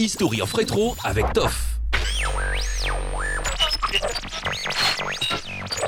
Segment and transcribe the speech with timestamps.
[0.00, 1.80] History of Rétro avec Toff.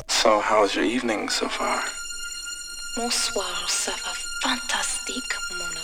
[0.09, 1.85] So how's your evening so far?
[2.97, 4.13] Bonsoir, ça va
[4.43, 5.80] fantastique, mon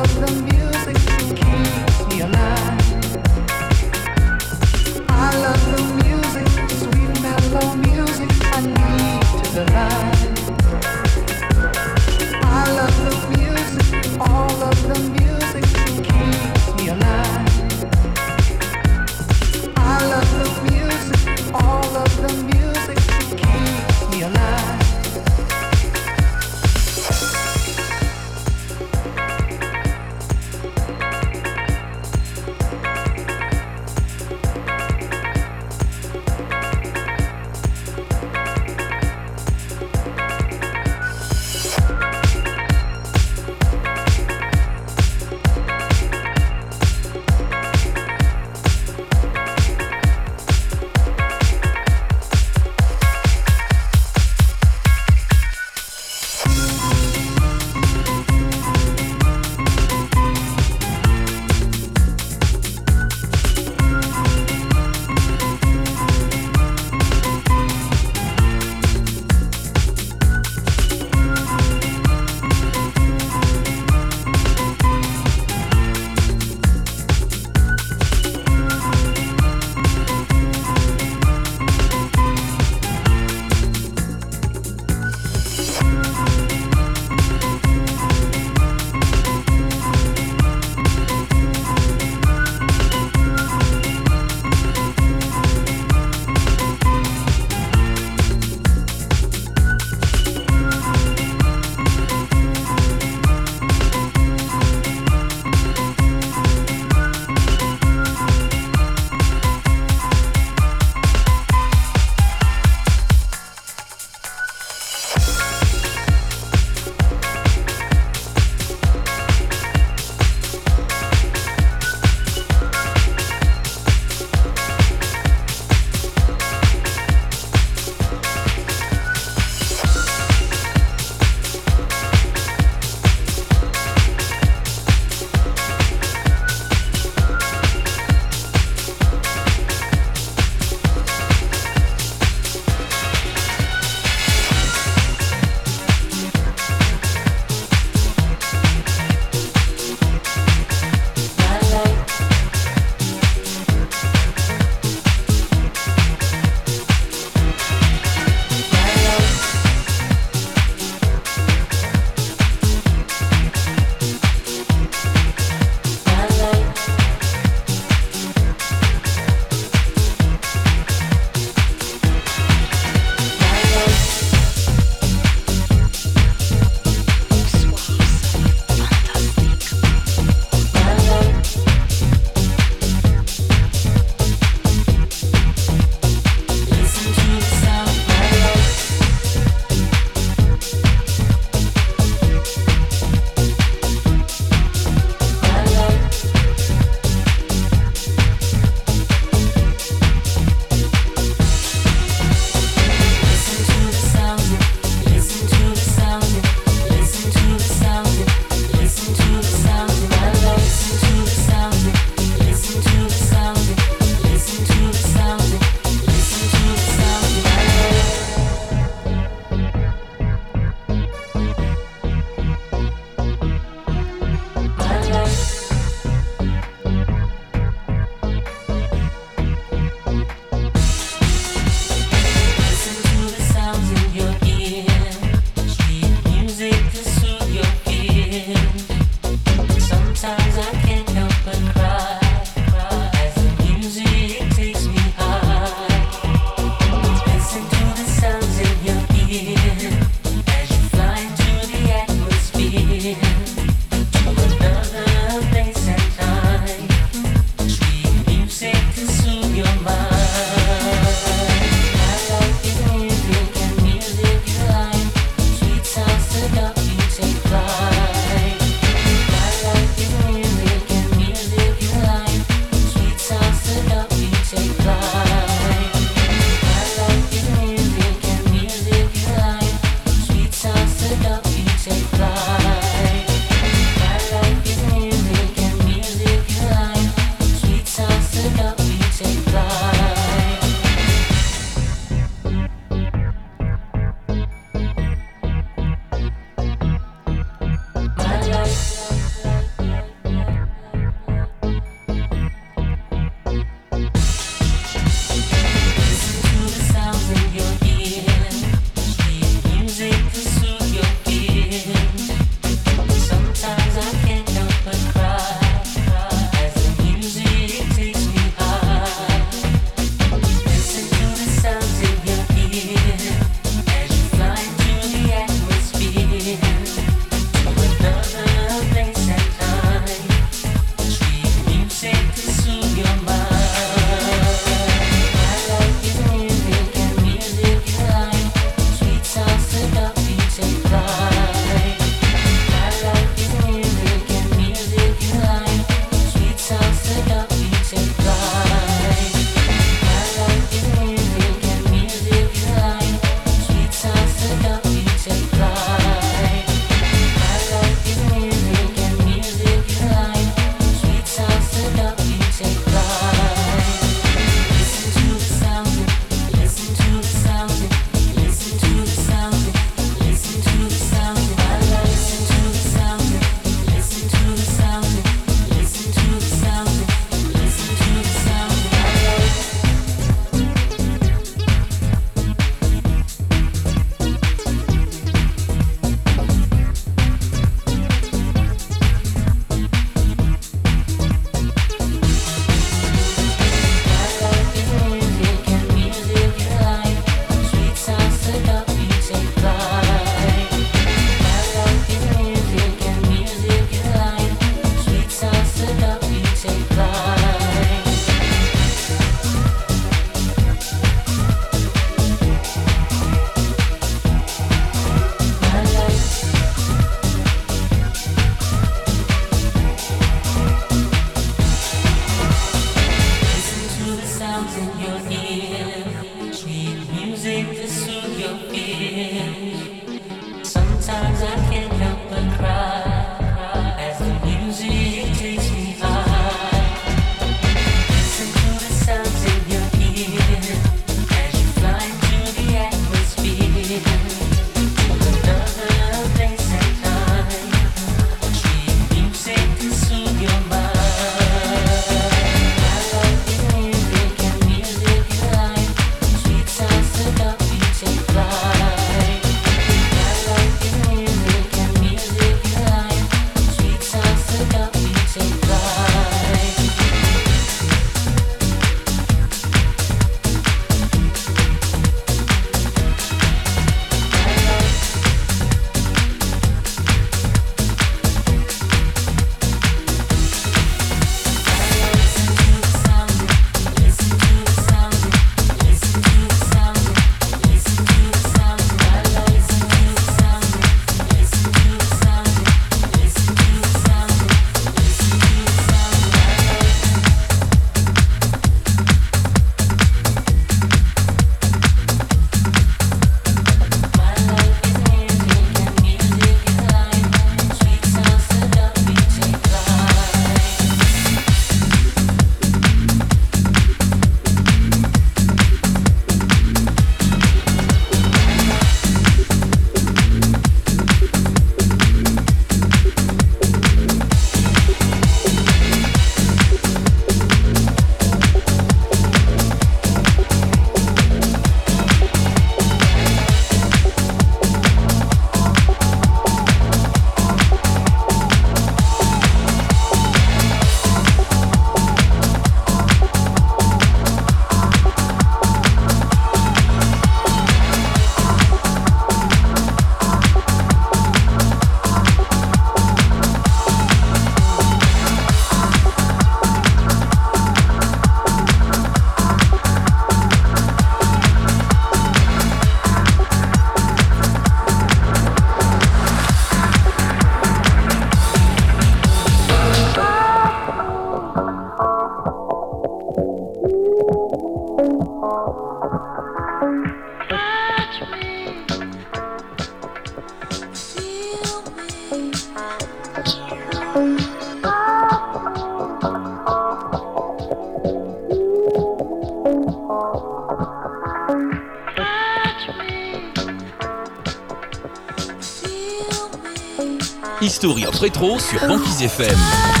[598.41, 600.00] Afro sur Banquise FM.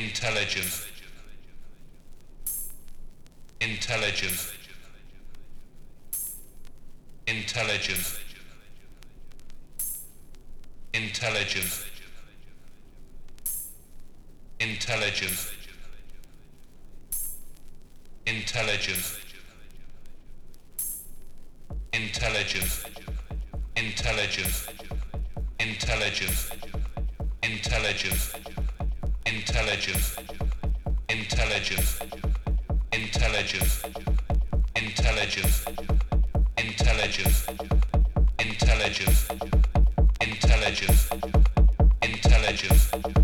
[0.00, 0.86] Intelligent,
[3.60, 4.52] intelligent,
[7.26, 8.18] intelligent,
[10.94, 11.84] intelligent,
[14.60, 15.52] intelligent,
[18.26, 19.18] intelligent,
[21.92, 22.86] intelligent,
[23.76, 24.66] intelligent,
[25.58, 26.50] intelligent,
[27.42, 28.39] intelligent
[29.32, 30.16] intelligence,
[31.08, 32.00] intelligence,
[32.92, 33.84] intelligence,
[34.74, 35.64] intelligence,
[36.58, 37.46] intelligence,
[38.40, 39.28] intelligence,
[40.20, 41.10] intelligence,
[42.02, 43.19] intelligence.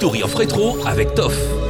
[0.00, 1.69] History of Retro avec Toff.